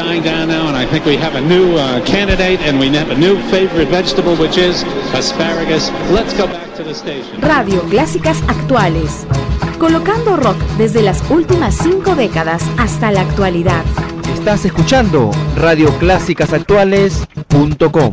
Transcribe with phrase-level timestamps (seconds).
[0.00, 3.10] dying down now, and I think we have a new uh, candidate and we have
[3.10, 4.82] a new favorite vegetable, which is
[5.12, 5.90] asparagus.
[6.10, 7.38] Let's go back to the station.
[7.42, 9.26] Radio Clásicas Actuales.
[9.78, 13.84] Colocando rock desde las últimas cinco décadas hasta la actualidad.
[14.32, 18.12] Estás escuchando radioclásicasactuales.com.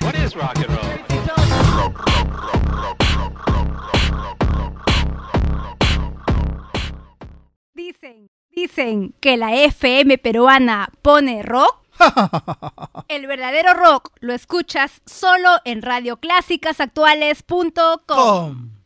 [0.00, 0.82] What is rock and.
[8.54, 11.78] Dicen que la FM peruana pone rock.
[13.08, 18.81] El verdadero rock lo escuchas solo en radioclásicasactuales.com.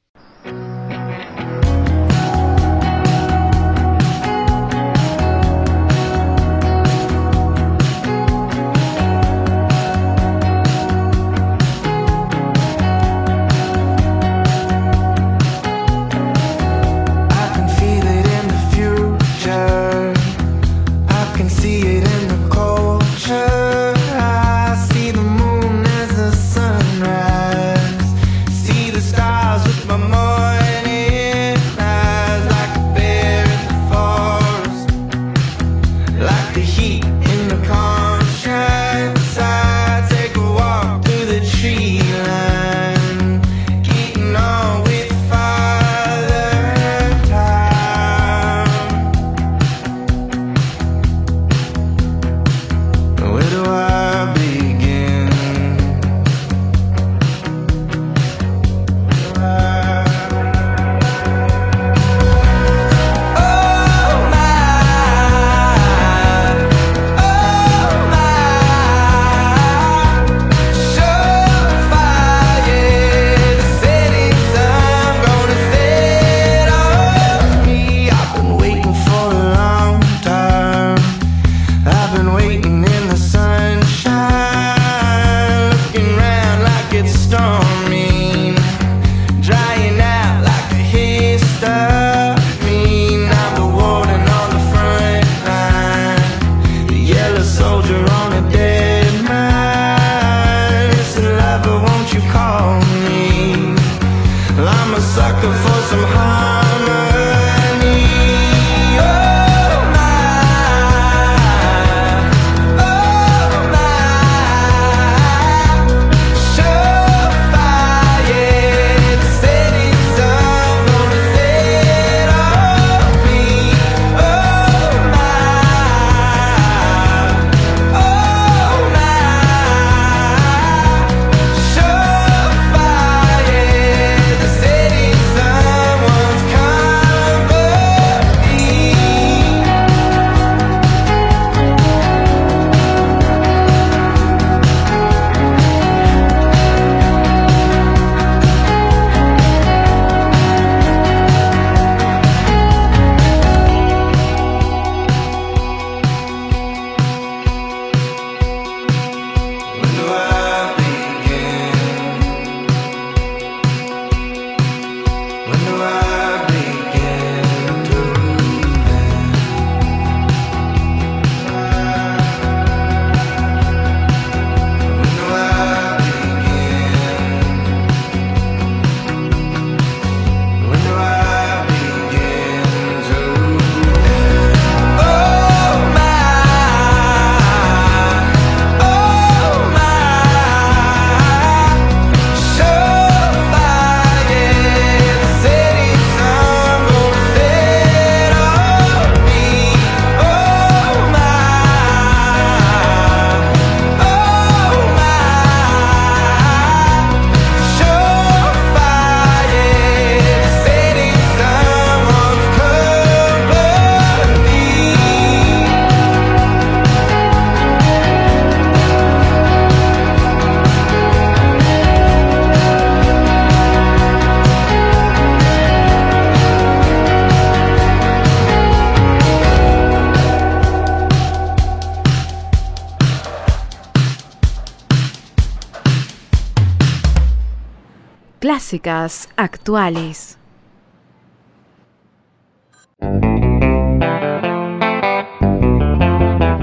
[238.39, 240.39] clásicas actuales.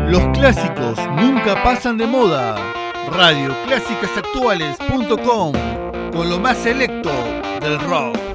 [0.08, 2.56] Los clásicos nunca pasan de moda.
[3.12, 5.54] Radio Clásicas Actuales.com
[6.12, 7.12] con lo más selecto
[7.62, 8.33] del rock.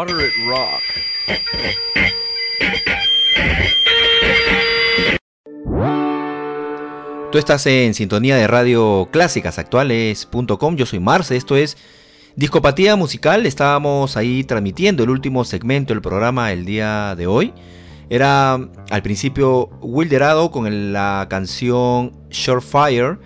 [0.00, 0.80] Moderate rock.
[7.30, 10.76] Tú estás en sintonía de radio clásicasactuales.com.
[10.76, 11.76] Yo soy Marce, esto es
[12.34, 13.44] Discopatía Musical.
[13.44, 17.52] Estábamos ahí transmitiendo el último segmento del programa el día de hoy.
[18.08, 23.18] Era al principio Wilderado con la canción Surefire.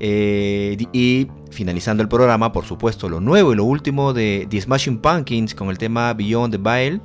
[0.00, 4.98] Eh, y finalizando el programa, por supuesto, lo nuevo y lo último de The Smashing
[4.98, 7.02] Pumpkins con el tema Beyond the Veil.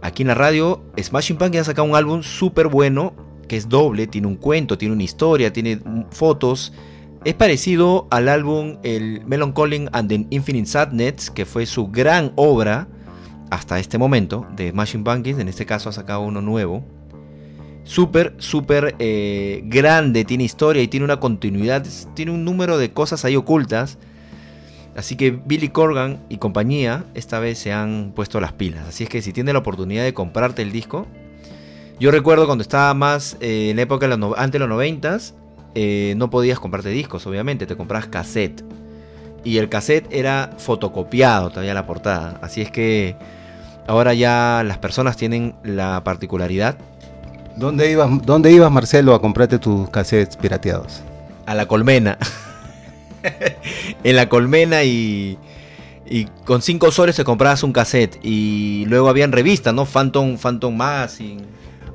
[0.00, 3.12] Aquí en la radio, Smashing Pumpkins ha sacado un álbum súper bueno,
[3.48, 5.78] que es doble, tiene un cuento, tiene una historia, tiene
[6.10, 6.72] fotos.
[7.24, 12.88] Es parecido al álbum el Melancholy and the Infinite Sadness, que fue su gran obra
[13.50, 15.38] hasta este momento de Smashing Pumpkins.
[15.38, 16.82] En este caso ha sacado uno nuevo.
[17.84, 21.84] Súper, súper eh, grande, tiene historia y tiene una continuidad,
[22.14, 23.98] tiene un número de cosas ahí ocultas.
[24.96, 28.88] Así que Billy Corgan y compañía esta vez se han puesto las pilas.
[28.88, 31.06] Así es que si tienes la oportunidad de comprarte el disco,
[31.98, 35.34] yo recuerdo cuando estaba más eh, en la época de los antes de los noventas,
[35.74, 38.64] eh, no podías comprarte discos, obviamente, te comprabas cassette.
[39.44, 42.38] Y el cassette era fotocopiado todavía la portada.
[42.42, 43.16] Así es que
[43.86, 46.78] ahora ya las personas tienen la particularidad
[47.60, 51.02] ¿Dónde ibas, ¿Dónde ibas, Marcelo, a comprarte tus cassettes pirateados?
[51.50, 52.16] a la colmena.
[54.04, 55.36] en la colmena y,
[56.06, 58.18] y con 5 soles te comprabas un cassette.
[58.22, 59.84] Y luego habían revistas, ¿no?
[59.84, 61.42] Phantom, Phantom Magazine.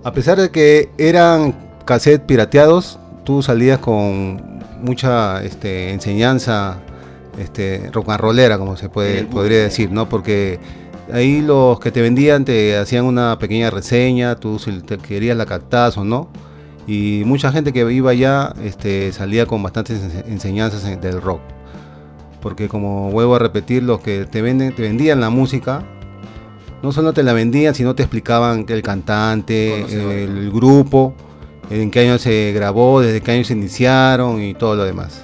[0.03, 1.55] A pesar de que eran
[1.85, 6.79] cassettes pirateados, tú salías con mucha este, enseñanza
[7.39, 10.09] este, rock and rollera, como se puede, podría decir, ¿no?
[10.09, 10.59] Porque
[11.11, 15.45] ahí los que te vendían te hacían una pequeña reseña, tú si te querías la
[15.45, 16.29] captabas o no.
[16.87, 21.41] Y mucha gente que iba allá este, salía con bastantes ense- enseñanzas en- del rock.
[22.41, 25.83] Porque como vuelvo a repetir, los que te, venden, te vendían la música,
[26.83, 31.15] no solo te la vendían, sino te explicaban el cantante, Conocedores, el, grupo,
[31.71, 35.21] en qué año se grabó, desde qué año se iniciaron y todo lo demás.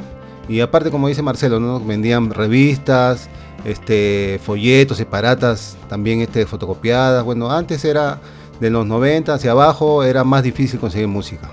[0.50, 1.80] Y aparte, como dice Marcelo, ¿no?
[1.80, 3.30] vendían revistas,
[3.66, 7.24] este, folletos, separatas, también este, fotocopiadas.
[7.24, 8.20] Bueno, antes era
[8.60, 11.52] de los 90 hacia abajo, era más difícil conseguir música.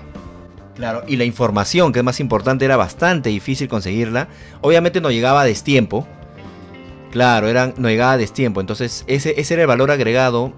[0.75, 4.29] Claro, y la información, que es más importante, era bastante difícil conseguirla.
[4.61, 6.07] Obviamente no llegaba a destiempo.
[7.11, 8.61] Claro, eran, no llegaba a destiempo.
[8.61, 10.53] Entonces, ese, ese era el valor agregado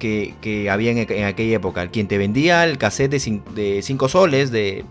[0.00, 1.88] que, que había en, en aquella época.
[1.88, 4.84] Quien te vendía el cassette de 5 soles, de,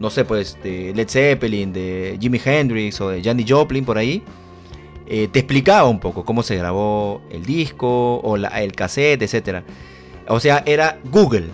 [0.00, 4.22] no sé, pues, de Led Zeppelin, de Jimi Hendrix o de Jandy Joplin, por ahí,
[5.06, 9.62] eh, te explicaba un poco cómo se grabó el disco o la- el cassette, etcétera.
[10.28, 11.48] O sea, era Google.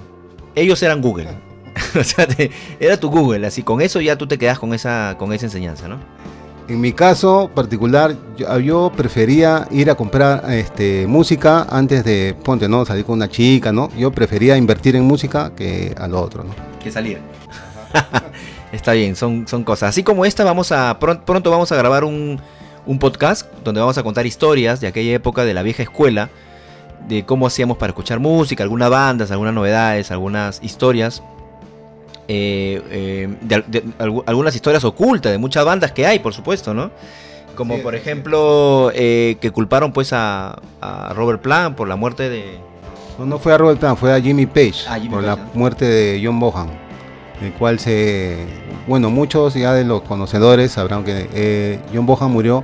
[0.54, 1.28] Ellos eran Google.
[1.98, 3.46] o sea, te- era tu Google.
[3.46, 5.98] Así con eso ya tú te quedas con esa, con esa enseñanza, ¿no?
[6.68, 12.68] En mi caso particular, yo, yo prefería ir a comprar este, música antes de, ponte,
[12.68, 12.84] ¿no?
[12.86, 13.88] Salir con una chica, ¿no?
[13.96, 16.50] Yo prefería invertir en música que a lo otro, ¿no?
[16.80, 17.18] Que salir.
[18.72, 19.88] Está bien, son, son cosas.
[19.90, 22.40] Así como esta, vamos a pron- pronto vamos a grabar un,
[22.90, 26.28] un podcast donde vamos a contar historias de aquella época de la vieja escuela,
[27.06, 31.22] de cómo hacíamos para escuchar música, algunas bandas, algunas novedades, algunas historias.
[32.32, 36.32] eh, eh, de, al- de algu- algunas historias ocultas de muchas bandas que hay, por
[36.32, 36.90] supuesto, ¿no?
[37.56, 37.82] Como Sí.
[37.82, 42.58] por ejemplo eh, que culparon pues a, a Robert Plant por la muerte de,
[43.18, 45.36] No, no fue a Robert Plant, fue a Jimmy Page Ah, Jimmy por Page, la
[45.36, 45.50] ¿no?
[45.54, 46.68] muerte de John Bohan,
[47.42, 48.46] el cual se,
[48.86, 52.62] bueno, muchos ya de los conocedores sabrán que eh, John Bohan murió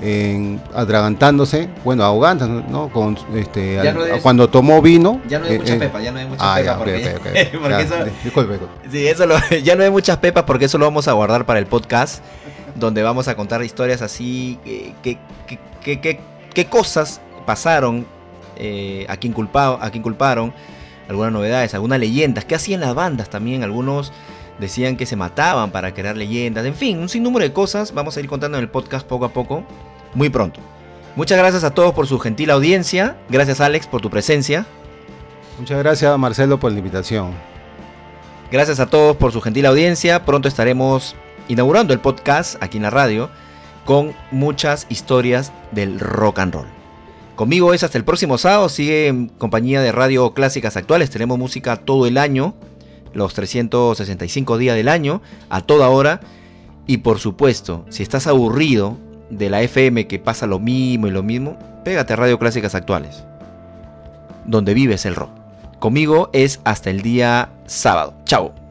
[0.00, 2.88] en, atragantándose, bueno, ahogándose, ¿no?
[2.88, 5.20] Con, este, al- no cuando tomó vino.
[5.28, 6.66] Ya no hay eh, mucha eh, pepa, ya no hay mucha Ah, pepa.
[6.66, 7.52] ya, ok, porque, ok, ok.
[7.62, 8.88] porque Ya, eso- di- disculpe, disculpe.
[8.90, 11.58] sí, eso lo- ya no hay muchas pepas porque eso lo vamos a guardar para
[11.58, 12.22] el podcast,
[12.76, 16.20] donde vamos a contar historias así, eh, que, que, que- que-
[16.54, 18.06] qué cosas pasaron,
[18.56, 20.52] eh, a, quién culpa- a quién culparon,
[21.08, 24.12] algunas novedades, algunas leyendas, qué hacían las bandas también, algunos
[24.58, 28.20] decían que se mataban para crear leyendas, en fin, un sinnúmero de cosas, vamos a
[28.20, 29.64] ir contando en el podcast poco a poco,
[30.14, 30.60] muy pronto.
[31.16, 34.66] Muchas gracias a todos por su gentil audiencia, gracias Alex por tu presencia.
[35.58, 37.32] Muchas gracias, Marcelo, por la invitación.
[38.50, 40.24] Gracias a todos por su gentil audiencia.
[40.24, 41.16] Pronto estaremos
[41.48, 43.28] inaugurando el podcast aquí en la radio
[43.84, 46.77] con muchas historias del rock and roll.
[47.38, 48.68] Conmigo es hasta el próximo sábado.
[48.68, 51.08] Sigue en compañía de Radio Clásicas Actuales.
[51.08, 52.56] Tenemos música todo el año,
[53.12, 56.18] los 365 días del año, a toda hora.
[56.88, 58.98] Y por supuesto, si estás aburrido
[59.30, 63.22] de la FM que pasa lo mismo y lo mismo, pégate a Radio Clásicas Actuales,
[64.44, 65.30] donde vives el rock.
[65.78, 68.14] Conmigo es hasta el día sábado.
[68.24, 68.67] Chao.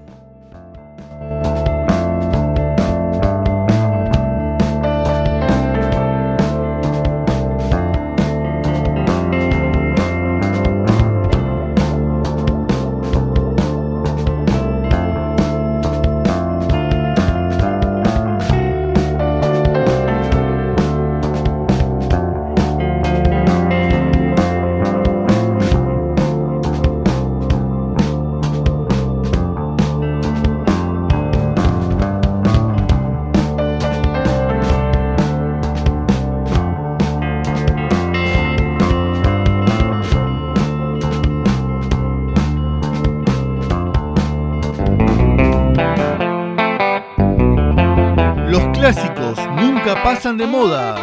[50.08, 50.96] Pasan de moda.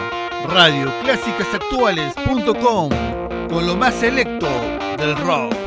[0.48, 2.88] Radioclásicasactuales.com
[3.50, 4.48] con lo más selecto
[4.96, 5.63] del rock.